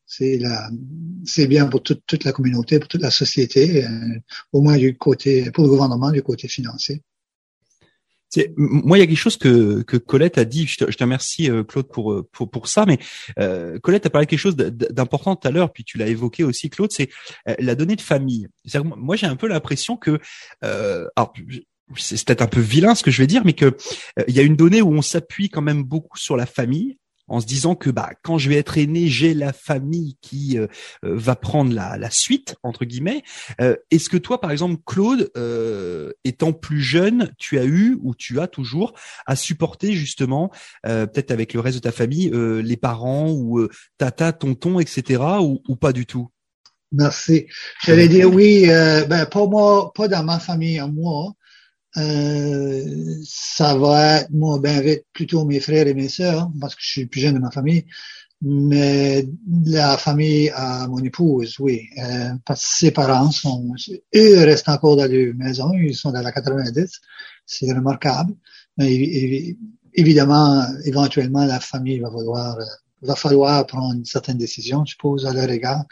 c'est 0.05 0.39
c'est 1.25 1.47
bien 1.47 1.65
pour 1.67 1.81
toute, 1.81 2.03
toute 2.05 2.23
la 2.25 2.31
communauté, 2.31 2.79
pour 2.79 2.87
toute 2.87 3.01
la 3.01 3.11
société, 3.11 3.85
euh, 3.85 3.89
au 4.53 4.61
moins 4.61 4.77
du 4.77 4.97
côté, 4.97 5.49
pour 5.51 5.63
le 5.63 5.71
gouvernement, 5.71 6.11
du 6.11 6.21
côté 6.21 6.47
financier. 6.47 7.01
Moi, 8.57 8.97
il 8.97 9.01
y 9.01 9.03
a 9.03 9.07
quelque 9.07 9.17
chose 9.17 9.37
que, 9.37 9.81
que 9.81 9.97
Colette 9.97 10.37
a 10.37 10.45
dit. 10.45 10.67
Je 10.67 10.77
te, 10.77 10.91
je 10.91 10.97
te 10.97 11.03
remercie, 11.03 11.49
euh, 11.49 11.63
Claude, 11.63 11.87
pour, 11.87 12.13
euh, 12.13 12.27
pour, 12.31 12.49
pour 12.49 12.67
ça. 12.67 12.85
Mais 12.85 12.99
euh, 13.39 13.79
Colette 13.79 14.05
a 14.05 14.09
parlé 14.09 14.25
de 14.25 14.29
quelque 14.29 14.39
chose 14.39 14.55
d'important 14.55 15.35
tout 15.35 15.47
à 15.47 15.51
l'heure, 15.51 15.71
puis 15.71 15.83
tu 15.83 15.97
l'as 15.97 16.07
évoqué 16.07 16.43
aussi, 16.43 16.69
Claude. 16.69 16.91
C'est 16.91 17.09
la 17.59 17.75
donnée 17.75 17.95
de 17.95 18.01
famille. 18.01 18.47
Moi, 18.83 19.15
j'ai 19.15 19.27
un 19.27 19.35
peu 19.35 19.47
l'impression 19.47 19.97
que, 19.97 20.19
euh, 20.63 21.07
alors, 21.15 21.33
c'est 21.95 22.23
peut-être 22.23 22.41
un 22.43 22.47
peu 22.47 22.59
vilain 22.59 22.93
ce 22.93 23.03
que 23.03 23.11
je 23.11 23.21
vais 23.21 23.27
dire, 23.27 23.43
mais 23.45 23.53
que 23.53 23.75
il 24.27 24.35
y 24.35 24.39
a 24.39 24.43
une 24.43 24.55
donnée 24.55 24.81
où 24.81 24.91
on 24.93 25.01
s'appuie 25.01 25.49
quand 25.49 25.61
même 25.61 25.83
beaucoup 25.83 26.17
sur 26.17 26.37
la 26.37 26.45
famille 26.45 26.97
en 27.29 27.39
se 27.39 27.45
disant 27.45 27.75
que 27.75 27.89
bah 27.89 28.09
quand 28.23 28.37
je 28.37 28.49
vais 28.49 28.55
être 28.55 28.77
aîné, 28.77 29.07
j'ai 29.07 29.33
la 29.33 29.53
famille 29.53 30.17
qui 30.21 30.57
euh, 30.57 30.67
euh, 31.05 31.15
va 31.15 31.35
prendre 31.35 31.73
la, 31.73 31.97
la, 31.97 32.09
suite 32.09 32.55
entre 32.63 32.85
guillemets. 32.85 33.23
Euh, 33.61 33.75
est-ce 33.91 34.09
que 34.09 34.17
toi, 34.17 34.41
par 34.41 34.51
exemple, 34.51 34.81
Claude, 34.85 35.31
étant 36.23 36.53
plus 36.53 36.81
jeune, 36.81 37.31
tu 37.37 37.59
as 37.59 37.65
eu 37.65 37.97
ou 38.01 38.15
tu 38.15 38.39
as 38.39 38.47
toujours 38.47 38.93
à 39.25 39.35
supporter 39.35 39.93
justement, 39.93 40.51
peut-être 40.83 41.31
avec 41.31 41.53
le 41.53 41.59
reste 41.59 41.77
de 41.77 41.81
ta 41.81 41.91
famille, 41.91 42.31
les 42.33 42.77
parents 42.77 43.31
ou 43.31 43.67
tata, 43.97 44.33
tonton, 44.33 44.79
etc. 44.79 45.21
ou, 45.41 45.61
ou 45.67 45.75
pas 45.75 45.93
du 45.93 46.05
tout? 46.05 46.29
Merci. 46.91 47.45
J'allais 47.83 48.07
dire 48.07 48.33
oui. 48.33 48.65
ben 48.67 49.25
pas 49.25 49.45
moi, 49.45 49.93
pas 49.93 50.07
dans 50.07 50.23
ma 50.23 50.39
famille 50.39 50.79
à 50.79 50.87
moi. 50.87 51.33
Euh, 51.97 53.15
ça 53.23 53.75
va 53.75 54.17
être, 54.17 54.31
moi, 54.31 54.59
ben 54.59 54.81
vite, 54.81 55.05
plutôt 55.13 55.45
mes 55.45 55.59
frères 55.59 55.87
et 55.87 55.93
mes 55.93 56.09
sœurs, 56.09 56.49
parce 56.59 56.75
que 56.75 56.81
je 56.83 56.89
suis 56.89 57.05
plus 57.07 57.21
jeune 57.21 57.35
de 57.35 57.39
ma 57.39 57.51
famille. 57.51 57.85
Mais 58.41 59.27
la 59.65 59.97
famille 59.97 60.49
à 60.55 60.87
mon 60.87 60.99
épouse, 60.99 61.57
oui. 61.59 61.89
Euh, 61.97 62.29
parce 62.45 62.61
que 62.61 62.77
ses 62.77 62.91
parents 62.91 63.31
sont, 63.31 63.73
eux 64.15 64.39
restent 64.45 64.69
encore 64.69 64.95
dans 64.95 65.11
la 65.11 65.33
maison, 65.33 65.73
ils 65.73 65.95
sont 65.95 66.11
dans 66.11 66.21
la 66.21 66.31
90. 66.31 67.01
C'est 67.45 67.71
remarquable. 67.73 68.33
Mais 68.77 69.55
évidemment, 69.93 70.63
éventuellement, 70.85 71.45
la 71.45 71.59
famille 71.59 71.99
va 71.99 72.09
falloir, 72.09 72.57
va 73.01 73.15
falloir 73.15 73.65
prendre 73.67 74.01
certaines 74.05 74.37
décisions, 74.37 74.85
je 74.85 74.91
suppose, 74.91 75.25
à 75.25 75.33
leur 75.33 75.49
égard. 75.49 75.83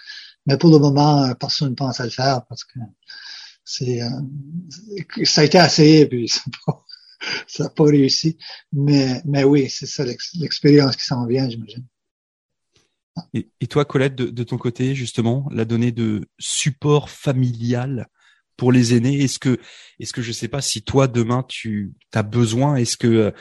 Mais 0.46 0.58
pour 0.58 0.72
le 0.72 0.80
moment, 0.80 1.34
personne 1.36 1.72
ne 1.72 1.76
pense 1.76 2.00
à 2.00 2.06
le 2.06 2.12
faire 2.12 2.46
parce 2.48 2.64
que 2.64 2.80
c'est 3.70 4.02
euh, 4.02 4.10
ça 5.26 5.42
a 5.42 5.44
été 5.44 5.58
essayé 5.58 6.06
puis 6.06 6.30
ça 6.30 6.42
n'a 7.60 7.70
pas, 7.76 7.84
réussi. 7.84 8.38
Mais, 8.72 9.22
mais 9.26 9.44
oui, 9.44 9.70
c'est 9.70 9.86
ça 9.86 10.06
l'expérience 10.06 10.96
qui 10.96 11.04
s'en 11.04 11.28
vient, 11.28 11.50
j'imagine. 11.50 11.86
Et, 13.34 13.68
toi, 13.68 13.84
Colette, 13.84 14.16
de, 14.16 14.28
de, 14.28 14.44
ton 14.44 14.58
côté, 14.58 14.96
justement, 14.96 15.50
la 15.52 15.66
donnée 15.66 15.92
de 15.92 16.28
support 16.40 17.10
familial 17.10 18.08
pour 18.56 18.72
les 18.72 18.94
aînés, 18.96 19.24
est-ce 19.24 19.40
que, 19.40 19.60
est-ce 20.00 20.14
que 20.14 20.22
je 20.22 20.32
sais 20.32 20.48
pas 20.48 20.62
si 20.62 20.84
toi 20.84 21.08
demain 21.08 21.44
tu 21.48 21.94
as 22.14 22.24
besoin, 22.24 22.76
est-ce 22.76 22.96
que 22.96 23.08
euh, 23.08 23.32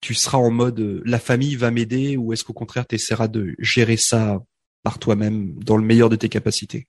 tu 0.00 0.14
seras 0.14 0.38
en 0.38 0.50
mode 0.50 0.80
euh, 0.80 1.02
la 1.04 1.18
famille 1.18 1.56
va 1.56 1.72
m'aider 1.72 2.16
ou 2.16 2.32
est-ce 2.32 2.44
qu'au 2.44 2.52
contraire 2.52 2.86
tu 2.86 2.94
essaieras 2.94 3.28
de 3.28 3.54
gérer 3.58 3.96
ça 3.96 4.40
par 4.84 4.98
toi-même 4.98 5.52
dans 5.62 5.76
le 5.76 5.84
meilleur 5.84 6.08
de 6.08 6.16
tes 6.16 6.28
capacités? 6.28 6.86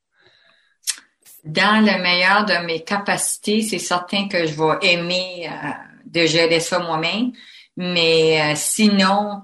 Dans 1.44 1.86
le 1.86 2.02
meilleur 2.02 2.46
de 2.46 2.66
mes 2.66 2.84
capacités, 2.84 3.62
c'est 3.62 3.80
certain 3.80 4.28
que 4.28 4.46
je 4.46 4.54
vais 4.54 4.94
aimer 4.94 5.50
euh, 5.50 5.70
de 6.06 6.26
gérer 6.26 6.60
ça 6.60 6.80
moi-même. 6.80 7.32
Mais 7.78 8.42
euh, 8.42 8.54
sinon, 8.56 9.42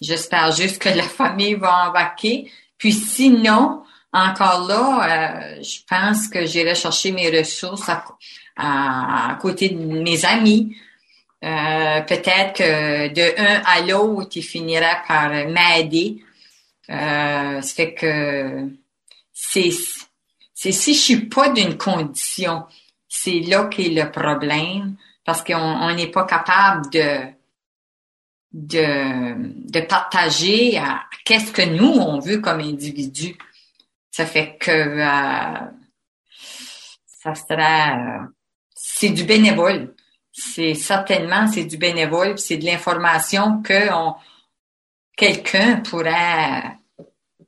j'espère 0.00 0.52
juste 0.52 0.80
que 0.80 0.88
la 0.88 1.02
famille 1.02 1.54
va 1.54 1.88
embarquer. 1.88 2.50
Puis 2.78 2.92
sinon, 2.92 3.82
encore 4.12 4.66
là, 4.66 5.56
euh, 5.56 5.62
je 5.62 5.78
pense 5.88 6.28
que 6.28 6.46
j'irai 6.46 6.74
chercher 6.74 7.12
mes 7.12 7.36
ressources 7.36 7.88
à, 8.56 9.38
côté 9.40 9.70
de 9.70 9.78
mes 9.78 10.24
amis. 10.24 10.76
Peut-être 11.40 12.52
que 12.58 13.08
de 13.08 13.40
un 13.40 13.62
à 13.64 13.80
l'autre, 13.80 14.36
il 14.36 14.42
finira 14.42 15.02
par 15.08 15.30
m'aider. 15.30 16.22
ça 16.86 17.62
fait 17.62 17.94
que 17.94 18.68
c'est 19.32 19.70
c'est 20.62 20.70
si 20.70 20.94
je 20.94 21.00
suis 21.00 21.26
pas 21.26 21.48
d'une 21.48 21.76
condition, 21.76 22.66
c'est 23.08 23.40
là 23.40 23.64
qu'est 23.64 23.88
le 23.88 24.08
problème 24.12 24.94
parce 25.24 25.42
qu'on 25.42 25.92
n'est 25.92 26.12
pas 26.12 26.24
capable 26.24 26.88
de, 26.90 27.18
de, 28.52 29.80
partager 29.80 30.80
qu'est-ce 31.24 31.50
que 31.50 31.62
nous 31.62 31.88
on 31.88 32.20
veut 32.20 32.38
comme 32.38 32.60
individu. 32.60 33.36
Ça 34.12 34.24
fait 34.24 34.56
que 34.56 34.70
euh, 34.70 35.58
ça 37.06 37.32
euh, 37.50 38.24
c'est 38.72 39.10
du 39.10 39.24
bénévole. 39.24 39.96
C'est 40.30 40.74
certainement 40.74 41.48
c'est 41.48 41.64
du 41.64 41.76
bénévole, 41.76 42.38
c'est 42.38 42.58
de 42.58 42.66
l'information 42.66 43.62
que 43.62 43.88
quelqu'un 45.16 45.80
pourrait 45.80 46.78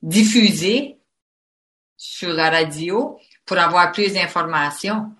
diffuser 0.02 0.98
sur 2.04 2.34
la 2.34 2.50
radio 2.50 3.18
pour 3.46 3.58
avoir 3.58 3.90
plus 3.92 4.12
d'informations. 4.12 5.10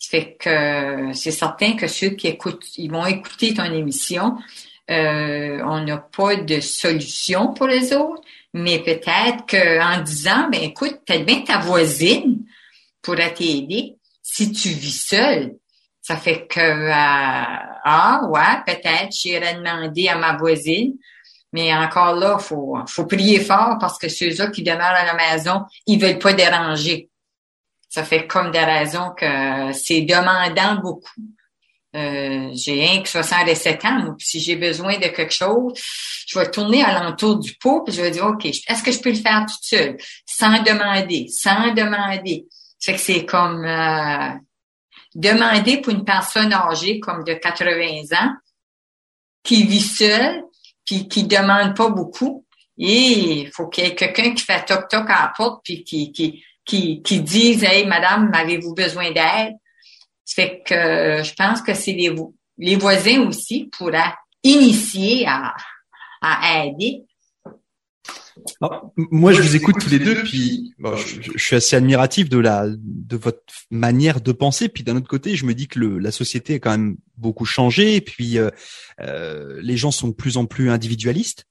Fait 0.00 0.36
que 0.38 1.12
c'est 1.12 1.30
certain 1.30 1.74
que 1.74 1.86
ceux 1.86 2.10
qui 2.10 2.26
écoutent, 2.26 2.66
ils 2.76 2.90
vont 2.90 3.06
écouter 3.06 3.54
ton 3.54 3.64
émission. 3.64 4.36
Euh, 4.90 5.60
on 5.64 5.84
n'a 5.84 5.98
pas 5.98 6.36
de 6.36 6.60
solution 6.60 7.52
pour 7.52 7.66
les 7.66 7.92
autres, 7.92 8.22
mais 8.52 8.80
peut-être 8.80 9.46
qu'en 9.48 10.02
disant, 10.02 10.48
ben 10.50 10.62
écoute, 10.62 10.98
peut-être 11.06 11.24
bien 11.24 11.42
ta 11.42 11.58
voisine 11.58 12.44
pourrait 13.02 13.34
t'aider 13.34 13.96
si 14.22 14.52
tu 14.52 14.70
vis 14.70 15.06
seul. 15.06 15.56
Ça 16.00 16.16
fait 16.16 16.46
que 16.46 16.60
euh, 16.60 16.92
ah 16.92 18.22
ouais, 18.28 18.62
peut-être 18.66 19.12
j'irai 19.12 19.54
demander 19.54 20.08
à 20.08 20.16
ma 20.16 20.36
voisine 20.36 20.94
mais 21.52 21.74
encore 21.74 22.14
là, 22.14 22.38
faut, 22.38 22.76
faut 22.86 23.06
prier 23.06 23.40
fort 23.40 23.78
parce 23.80 23.98
que 23.98 24.08
ceux-là 24.08 24.48
qui 24.48 24.62
demeurent 24.62 24.82
à 24.82 25.04
la 25.04 25.14
maison, 25.14 25.64
ils 25.86 26.00
veulent 26.00 26.18
pas 26.18 26.32
déranger. 26.32 27.08
Ça 27.88 28.04
fait 28.04 28.26
comme 28.26 28.50
des 28.50 28.64
raisons 28.64 29.12
que 29.16 29.72
c'est 29.72 30.02
demandant 30.02 30.76
beaucoup. 30.82 31.22
Euh, 31.96 32.50
j'ai 32.52 32.86
un 32.86 33.02
que 33.02 33.08
67 33.08 33.84
ans, 33.86 34.14
si 34.18 34.40
j'ai 34.40 34.56
besoin 34.56 34.98
de 34.98 35.06
quelque 35.06 35.32
chose, 35.32 35.72
je 36.26 36.38
vais 36.38 36.50
tourner 36.50 36.84
alentour 36.84 37.38
du 37.38 37.54
pot, 37.54 37.82
puis 37.82 37.94
je 37.94 38.02
vais 38.02 38.10
dire, 38.10 38.26
OK, 38.26 38.44
est-ce 38.44 38.82
que 38.82 38.92
je 38.92 39.00
peux 39.00 39.08
le 39.08 39.16
faire 39.16 39.46
toute 39.46 39.62
seule, 39.64 39.96
sans 40.26 40.62
demander, 40.62 41.28
sans 41.28 41.72
demander. 41.72 42.46
C'est 42.78 42.92
que 42.92 43.00
c'est 43.00 43.24
comme 43.24 43.64
euh, 43.64 44.32
demander 45.14 45.80
pour 45.80 45.94
une 45.94 46.04
personne 46.04 46.52
âgée 46.52 47.00
comme 47.00 47.24
de 47.24 47.32
80 47.32 48.16
ans, 48.20 48.32
qui 49.42 49.64
vit 49.64 49.80
seule, 49.80 50.42
qui, 50.88 51.06
qui 51.06 51.24
demande 51.24 51.76
pas 51.76 51.90
beaucoup. 51.90 52.46
Et 52.78 53.42
il 53.42 53.50
faut 53.52 53.68
qu'il 53.68 53.84
y 53.84 53.88
ait 53.88 53.94
quelqu'un 53.94 54.32
qui 54.32 54.42
fait 54.42 54.64
toc-toc 54.64 55.10
à 55.10 55.22
la 55.22 55.32
porte 55.36 55.60
puis 55.62 55.84
qui, 55.84 56.12
qui, 56.12 56.42
qui, 56.64 57.02
qui 57.02 57.20
dise 57.20 57.62
Hey, 57.64 57.86
madame, 57.86 58.30
avez-vous 58.32 58.74
besoin 58.74 59.10
d'aide? 59.10 59.54
Ça 60.24 60.34
fait 60.34 60.62
que 60.64 61.22
je 61.22 61.34
pense 61.34 61.60
que 61.60 61.74
c'est 61.74 61.92
les, 61.92 62.14
les 62.56 62.76
voisins 62.76 63.26
aussi 63.26 63.68
pourraient 63.76 64.14
initier 64.42 65.26
à, 65.26 65.54
à 66.22 66.64
aider. 66.64 67.04
Ah, 68.60 68.82
moi, 68.96 69.32
je 69.32 69.42
vous 69.42 69.56
écoute 69.56 69.76
tous 69.80 69.90
les 69.90 69.98
deux, 69.98 70.22
puis 70.22 70.74
je, 70.78 71.38
suis 71.38 71.56
assez 71.56 71.76
admiratif 71.76 72.28
de 72.28 72.38
la 72.38 72.66
de 72.68 73.16
votre 73.16 73.42
manière 73.70 74.20
de 74.20 74.32
penser. 74.32 74.68
Puis 74.68 74.84
d'un 74.84 74.96
autre 74.96 75.08
côté, 75.08 75.36
je 75.36 75.44
me 75.44 75.54
dis 75.54 75.68
que 75.68 75.78
le, 75.78 75.98
la 75.98 76.10
société 76.10 76.54
a 76.54 76.58
quand 76.58 76.70
même 76.70 76.96
beaucoup 77.16 77.44
changé, 77.44 77.96
et 77.96 78.00
puis 78.00 78.38
euh, 78.38 78.50
euh, 79.00 79.58
les 79.62 79.76
gens 79.76 79.90
sont 79.90 80.08
de 80.08 80.14
plus 80.14 80.36
en 80.36 80.46
plus 80.46 80.70
individualistes. 80.70 81.46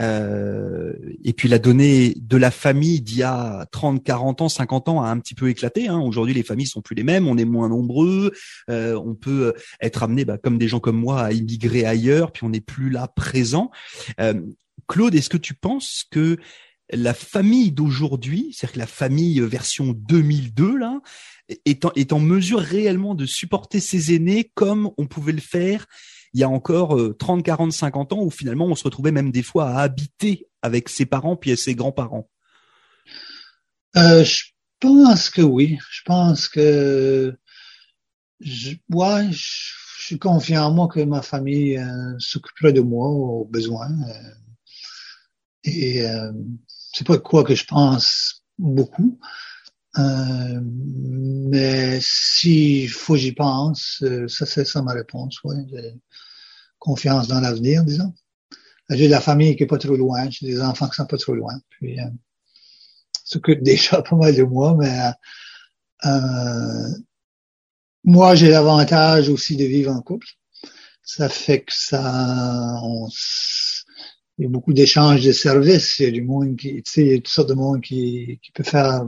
Euh, 0.00 0.92
et 1.22 1.32
puis 1.32 1.48
la 1.48 1.58
donnée 1.58 2.14
de 2.16 2.36
la 2.36 2.50
famille 2.50 3.00
d'il 3.00 3.18
y 3.18 3.22
a 3.22 3.66
30, 3.72 4.02
40 4.02 4.42
ans, 4.42 4.48
50 4.48 4.88
ans 4.88 5.02
a 5.02 5.08
un 5.08 5.18
petit 5.18 5.34
peu 5.34 5.48
éclaté. 5.48 5.88
Hein. 5.88 6.00
Aujourd'hui, 6.00 6.34
les 6.34 6.42
familles 6.42 6.66
sont 6.66 6.80
plus 6.80 6.94
les 6.94 7.02
mêmes, 7.02 7.28
on 7.28 7.36
est 7.36 7.44
moins 7.44 7.68
nombreux, 7.68 8.32
euh, 8.70 8.94
on 8.94 9.14
peut 9.14 9.54
être 9.80 10.02
amené, 10.02 10.24
bah, 10.24 10.38
comme 10.38 10.58
des 10.58 10.68
gens 10.68 10.80
comme 10.80 10.96
moi, 10.96 11.22
à 11.22 11.32
immigrer 11.32 11.84
ailleurs, 11.84 12.32
puis 12.32 12.44
on 12.44 12.50
n'est 12.50 12.60
plus 12.60 12.90
là 12.90 13.08
présent. 13.08 13.70
Euh, 14.20 14.34
Claude, 14.88 15.14
est-ce 15.14 15.30
que 15.30 15.36
tu 15.36 15.54
penses 15.54 16.04
que 16.10 16.36
la 16.90 17.14
famille 17.14 17.72
d'aujourd'hui, 17.72 18.52
c'est-à-dire 18.52 18.74
que 18.74 18.78
la 18.80 18.86
famille 18.86 19.40
version 19.40 19.92
2002 19.92 20.76
là, 20.76 21.00
est 21.64 21.84
en, 21.84 21.92
est 21.96 22.12
en 22.12 22.20
mesure 22.20 22.60
réellement 22.60 23.14
de 23.14 23.26
supporter 23.26 23.80
ses 23.80 24.14
aînés 24.14 24.50
comme 24.54 24.90
on 24.98 25.06
pouvait 25.06 25.32
le 25.32 25.40
faire 25.40 25.86
il 26.34 26.40
y 26.40 26.44
a 26.44 26.48
encore 26.48 26.98
30, 27.18 27.44
40, 27.44 27.72
50 27.72 28.12
ans 28.14 28.22
où 28.22 28.30
finalement 28.30 28.66
on 28.66 28.74
se 28.74 28.84
retrouvait 28.84 29.12
même 29.12 29.30
des 29.30 29.42
fois 29.42 29.70
à 29.70 29.82
habiter 29.82 30.48
avec 30.62 30.88
ses 30.88 31.06
parents 31.06 31.36
puis 31.36 31.56
ses 31.56 31.74
grands-parents? 31.74 32.28
Euh, 33.96 34.24
Je 34.24 34.44
pense 34.80 35.28
que 35.28 35.42
oui. 35.42 35.78
Je 35.90 36.00
pense 36.04 36.48
que 36.48 37.36
je, 38.40 38.70
je, 38.70 40.06
suis 40.06 40.18
confiant 40.18 40.64
en 40.64 40.72
moi 40.72 40.88
que 40.88 41.00
ma 41.00 41.22
famille 41.22 41.78
euh, 41.78 42.14
s'occuperait 42.18 42.72
de 42.72 42.80
moi 42.80 43.08
au 43.08 43.44
besoin. 43.44 43.88
Euh, 44.08 44.12
et 45.64 46.06
euh, 46.06 46.32
c'est 46.92 47.06
pas 47.06 47.16
de 47.16 47.22
quoi 47.22 47.44
que 47.44 47.54
je 47.54 47.64
pense 47.64 48.44
beaucoup. 48.58 49.18
Euh, 49.98 50.60
mais 50.62 51.98
si 52.00 52.88
faut 52.88 53.16
j'y 53.16 53.32
pense, 53.32 54.02
euh, 54.02 54.26
ça 54.26 54.46
c'est 54.46 54.64
ça 54.64 54.82
ma 54.82 54.92
réponse. 54.92 55.42
Ouais, 55.44 55.56
confiance 56.78 57.28
dans 57.28 57.40
l'avenir, 57.40 57.84
disons. 57.84 58.12
J'ai 58.90 59.06
de 59.06 59.10
la 59.10 59.20
famille 59.20 59.56
qui 59.56 59.62
est 59.62 59.66
pas 59.66 59.78
trop 59.78 59.96
loin, 59.96 60.28
j'ai 60.30 60.46
des 60.46 60.60
enfants 60.60 60.88
qui 60.88 60.96
sont 60.96 61.06
pas 61.06 61.18
trop 61.18 61.34
loin. 61.34 61.54
Puis 61.70 62.00
euh, 62.00 62.04
s'occupe 63.24 63.62
déjà 63.62 64.02
pas 64.02 64.16
mal 64.16 64.34
de 64.34 64.42
moi, 64.42 64.76
mais 64.78 65.12
euh, 66.06 66.88
moi 68.04 68.34
j'ai 68.34 68.48
l'avantage 68.48 69.28
aussi 69.28 69.56
de 69.56 69.64
vivre 69.64 69.92
en 69.92 70.00
couple. 70.02 70.26
Ça 71.04 71.28
fait 71.28 71.62
que 71.62 71.72
ça, 71.72 72.78
on, 72.82 73.08
il 74.38 74.44
y 74.44 74.46
a 74.46 74.50
beaucoup 74.50 74.72
d'échanges 74.72 75.24
de 75.24 75.32
services. 75.32 75.98
Il 75.98 76.04
y 76.04 76.08
a 76.08 76.10
du 76.10 76.22
monde 76.22 76.56
qui, 76.56 76.82
tu 76.82 76.90
sais, 76.90 77.02
il 77.02 77.08
y 77.08 77.14
a 77.14 77.16
toutes 77.16 77.28
sortes 77.28 77.48
de 77.48 77.54
monde 77.54 77.80
qui, 77.80 78.38
qui 78.42 78.52
peut 78.52 78.62
faire. 78.62 79.06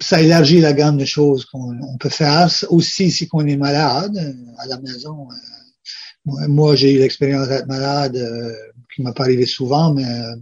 Ça 0.00 0.20
élargit 0.20 0.60
la 0.60 0.72
gamme 0.72 0.98
de 0.98 1.04
choses 1.04 1.44
qu'on 1.46 1.96
peut 1.98 2.08
faire. 2.08 2.48
Aussi, 2.68 3.10
si 3.10 3.28
on 3.32 3.46
est 3.46 3.56
malade 3.56 4.36
à 4.58 4.66
la 4.66 4.78
maison. 4.80 5.28
Euh, 5.30 6.48
moi, 6.48 6.76
j'ai 6.76 6.94
eu 6.94 6.98
l'expérience 6.98 7.48
d'être 7.48 7.66
malade, 7.66 8.16
euh, 8.16 8.54
qui 8.94 9.02
m'a 9.02 9.12
pas 9.12 9.24
arrivé 9.24 9.46
souvent, 9.46 9.94
mais 9.94 10.04
euh, 10.04 10.36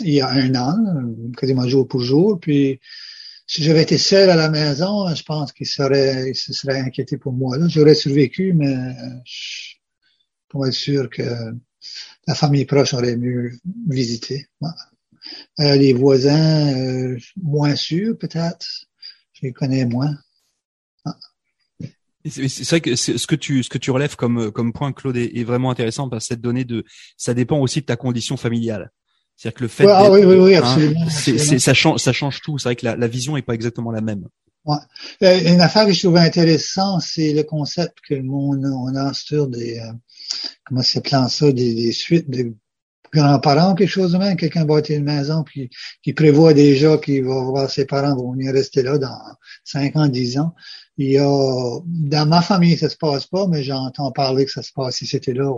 il 0.00 0.14
y 0.14 0.20
a 0.20 0.28
un 0.28 0.54
an, 0.56 0.76
quasiment 1.36 1.68
jour 1.68 1.86
pour 1.86 2.00
jour. 2.00 2.40
Puis, 2.40 2.80
si 3.46 3.62
j'avais 3.62 3.82
été 3.82 3.98
seul 3.98 4.30
à 4.30 4.36
la 4.36 4.48
maison, 4.48 5.14
je 5.14 5.22
pense 5.22 5.52
qu'il 5.52 5.66
serait, 5.66 6.30
il 6.30 6.34
se 6.34 6.52
serait 6.52 6.80
inquiété 6.80 7.16
pour 7.16 7.32
moi. 7.32 7.56
J'aurais 7.68 7.94
survécu, 7.94 8.54
mais 8.54 8.74
je, 9.24 9.74
pour 10.48 10.66
être 10.66 10.72
sûr 10.72 11.10
que 11.10 11.22
la 12.26 12.34
famille 12.34 12.64
proche 12.64 12.94
aurait 12.94 13.16
mieux 13.16 13.52
visité. 13.88 14.46
Euh, 15.60 15.76
les 15.76 15.92
voisins, 15.92 16.74
euh, 16.76 17.18
moins 17.42 17.76
sûrs 17.76 18.16
peut-être. 18.18 18.66
Je 19.32 19.46
les 19.46 19.52
connais 19.52 19.84
moins. 19.84 20.16
C'est 22.26 22.66
vrai 22.70 22.80
que 22.80 22.96
ce 22.96 23.26
que 23.26 23.34
tu 23.34 23.62
ce 23.62 23.68
que 23.68 23.76
tu 23.76 23.90
relèves 23.90 24.16
comme 24.16 24.50
comme 24.50 24.72
point 24.72 24.92
Claude 24.92 25.16
est, 25.16 25.44
vraiment 25.44 25.70
intéressant 25.70 26.08
parce 26.08 26.24
que 26.24 26.28
cette 26.28 26.40
donnée 26.40 26.64
de 26.64 26.84
ça 27.18 27.34
dépend 27.34 27.58
aussi 27.58 27.80
de 27.80 27.86
ta 27.86 27.96
condition 27.96 28.38
familiale. 28.38 28.90
C'est-à-dire 29.36 29.58
que 29.58 29.62
le 29.64 29.68
fait 29.68 29.86
ah, 29.86 30.10
oui, 30.10 30.24
oui, 30.24 30.36
oui, 30.36 30.56
hein, 30.56 30.62
absolument, 30.62 31.06
ça 31.10 31.74
change 31.74 32.00
ça 32.00 32.14
change 32.14 32.40
tout. 32.40 32.58
C'est 32.58 32.68
vrai 32.68 32.76
que 32.76 32.86
la, 32.86 32.96
la 32.96 33.08
vision 33.08 33.36
est 33.36 33.42
pas 33.42 33.54
exactement 33.54 33.90
la 33.90 34.00
même. 34.00 34.26
Ouais. 34.64 34.78
Euh, 35.22 35.52
une 35.52 35.60
affaire 35.60 35.84
que 35.84 35.92
je 35.92 36.00
trouvais 36.00 36.20
intéressante, 36.20 37.02
c'est 37.02 37.34
le 37.34 37.42
concept 37.42 37.98
que 38.08 38.14
le 38.14 38.22
monde 38.22 38.64
on 38.64 38.94
a 38.96 39.12
sur 39.12 39.46
des 39.46 39.78
comment 40.64 40.82
s'appelle 40.82 41.28
ça, 41.28 41.52
des, 41.52 41.74
des, 41.74 41.92
suites 41.92 42.30
de 42.30 42.54
grands-parents, 43.12 43.74
quelque 43.74 43.88
chose 43.88 44.16
même? 44.16 44.36
Quelqu'un 44.36 44.64
bâtit 44.64 44.94
une 44.94 45.04
maison 45.04 45.44
qui 45.44 46.12
prévoit 46.12 46.54
déjà 46.54 46.98
qu'il 46.98 47.24
va 47.24 47.42
voir 47.42 47.70
ses 47.70 47.86
parents 47.86 48.16
vont 48.16 48.32
venir 48.32 48.52
rester 48.52 48.82
là 48.82 48.98
dans 48.98 49.18
5 49.64 49.96
ans, 49.96 50.08
10 50.08 50.38
ans. 50.38 50.54
Il 50.96 51.10
y 51.10 51.18
a, 51.18 51.78
dans 51.84 52.28
ma 52.28 52.42
famille, 52.42 52.76
ça 52.76 52.88
se 52.88 52.96
passe 52.96 53.26
pas, 53.26 53.46
mais 53.48 53.62
j'entends 53.62 54.12
parler 54.12 54.44
que 54.44 54.52
ça 54.52 54.62
se 54.62 54.72
passe 54.72 54.96
si 54.96 55.06
c'était 55.06 55.34
là. 55.34 55.52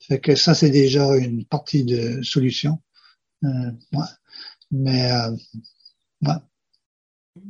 Fait 0.00 0.20
que 0.20 0.34
ça, 0.34 0.54
c'est 0.54 0.70
déjà 0.70 1.16
une 1.16 1.44
partie 1.44 1.84
de 1.84 2.22
solution. 2.22 2.80
Euh. 3.44 3.70
Mais, 4.70 5.12
euh, 5.12 5.30
ouais. 6.22 7.42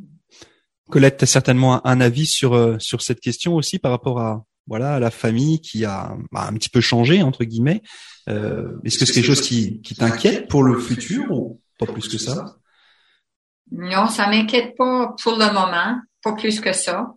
Colette, 0.90 1.18
tu 1.18 1.24
as 1.24 1.26
certainement 1.26 1.86
un 1.86 2.00
avis 2.00 2.26
sur, 2.26 2.54
euh, 2.54 2.78
sur 2.78 3.00
cette 3.00 3.20
question 3.20 3.54
aussi 3.54 3.78
par 3.78 3.92
rapport 3.92 4.20
à, 4.20 4.44
voilà, 4.66 5.00
la 5.00 5.10
famille 5.10 5.60
qui 5.60 5.84
a 5.84 6.16
bah, 6.30 6.46
un 6.48 6.54
petit 6.54 6.68
peu 6.68 6.80
changé 6.80 7.22
entre 7.22 7.44
guillemets. 7.44 7.82
Euh, 8.28 8.78
Est-ce 8.84 8.98
que 8.98 9.04
c'est 9.04 9.14
quelque 9.14 9.26
chose 9.26 9.40
qui, 9.40 9.80
qui 9.82 9.94
t'inquiète 9.94 10.48
pour 10.48 10.62
le 10.62 10.78
futur 10.78 11.30
ou 11.30 11.60
pas 11.78 11.86
plus 11.86 12.08
que 12.08 12.18
ça? 12.18 12.56
Non, 13.70 14.06
ça 14.08 14.28
m'inquiète 14.28 14.76
pas 14.76 15.14
pour 15.22 15.32
le 15.32 15.46
moment, 15.52 15.96
pas 16.22 16.32
plus 16.34 16.60
que 16.60 16.72
ça. 16.72 17.08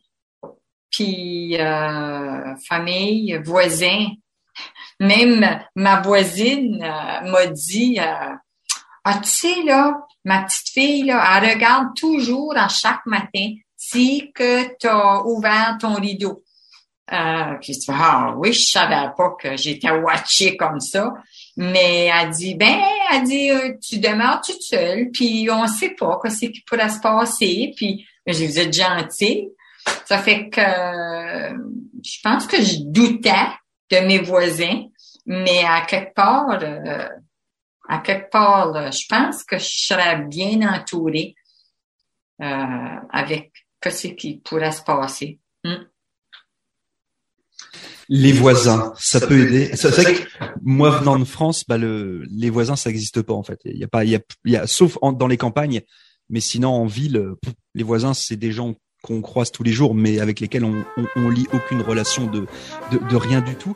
Puis 0.89 1.57
euh, 1.59 2.55
famille, 2.67 3.39
voisins, 3.43 4.07
même 4.99 5.59
ma 5.75 6.01
voisine 6.01 6.81
euh, 6.81 7.29
m'a 7.29 7.47
dit, 7.47 7.99
ah 7.99 9.19
tu 9.21 9.29
sais 9.29 9.63
là, 9.63 9.99
ma 10.23 10.43
petite 10.43 10.69
fille 10.69 11.03
là, 11.03 11.39
elle 11.41 11.53
regarde 11.53 11.89
toujours 11.95 12.57
à 12.57 12.69
chaque 12.69 13.05
matin 13.05 13.53
si 13.77 14.31
que 14.33 14.75
tu 14.79 14.87
ouvert 15.25 15.77
ton 15.79 15.95
rideau. 15.95 16.44
Euh, 17.13 17.53
puis 17.61 17.77
ah 17.89 18.33
oui, 18.37 18.51
je 18.51 18.69
savais 18.69 19.09
pas 19.15 19.35
que 19.39 19.55
j'étais 19.57 19.91
watchée 19.91 20.57
comme 20.57 20.79
ça. 20.79 21.13
Mais 21.55 22.05
elle 22.05 22.31
dit, 22.31 22.55
ben, 22.55 22.79
elle 23.11 23.23
dit, 23.23 23.51
euh, 23.51 23.73
tu 23.81 23.99
demeures 23.99 24.41
toute 24.41 24.61
seule, 24.61 25.09
puis 25.11 25.47
on 25.51 25.67
sait 25.67 25.91
pas 25.91 26.19
qu'est-ce 26.21 26.47
qui 26.47 26.61
pourrait 26.61 26.89
se 26.89 26.99
passer. 26.99 27.73
Puis 27.75 28.05
je 28.25 28.45
vous 28.45 28.59
êtes 28.59 28.73
gentil. 28.73 29.49
Ça 30.05 30.17
fait 30.17 30.49
que 30.49 30.61
je 30.61 32.19
pense 32.23 32.47
que 32.47 32.57
je 32.57 32.77
doutais 32.85 33.49
de 33.91 33.99
mes 33.99 34.19
voisins, 34.19 34.85
mais 35.27 35.63
à 35.63 35.81
quelque 35.81 36.13
part, 36.15 36.59
euh, 36.61 37.07
à 37.87 37.99
quelque 37.99 38.31
part, 38.31 38.91
je 38.91 39.05
pense 39.07 39.43
que 39.43 39.59
je 39.59 39.85
serais 39.85 40.17
bien 40.21 40.73
entourée 40.73 41.35
euh, 42.41 42.99
avec 43.11 43.51
ce 43.87 44.07
qui 44.07 44.37
pourrait 44.37 44.71
se 44.71 44.81
passer. 44.81 45.39
Hmm. 45.63 45.85
Les 48.09 48.31
voisins, 48.31 48.93
ça 48.97 49.19
peut 49.19 49.47
aider. 49.47 49.71
C'est 49.75 49.89
vrai 49.89 50.13
que 50.13 50.21
moi 50.61 50.91
venant 50.99 51.17
de 51.17 51.25
France, 51.25 51.63
bah 51.67 51.77
le, 51.77 52.23
les 52.29 52.49
voisins 52.49 52.75
ça 52.75 52.89
n'existe 52.89 53.21
pas 53.21 53.33
en 53.33 53.43
fait. 53.43 53.59
Il 53.65 53.77
y 53.77 53.83
a 53.83 53.87
pas, 53.87 54.03
il 54.03 54.11
y 54.11 54.15
a, 54.15 54.19
il 54.45 54.51
y 54.51 54.57
a 54.57 54.67
sauf 54.67 54.97
dans 55.01 55.27
les 55.27 55.37
campagnes, 55.37 55.81
mais 56.29 56.39
sinon 56.39 56.69
en 56.69 56.85
ville, 56.85 57.33
les 57.73 57.83
voisins 57.83 58.13
c'est 58.13 58.35
des 58.35 58.51
gens 58.51 58.75
qu'on 59.01 59.21
croise 59.21 59.51
tous 59.51 59.63
les 59.63 59.71
jours, 59.71 59.95
mais 59.95 60.19
avec 60.19 60.39
lesquels 60.39 60.65
on, 60.65 60.83
on, 60.97 61.05
on 61.15 61.29
lit 61.29 61.47
aucune 61.53 61.81
relation 61.81 62.25
de, 62.25 62.45
de, 62.91 63.09
de 63.09 63.15
rien 63.15 63.41
du 63.41 63.55
tout. 63.55 63.75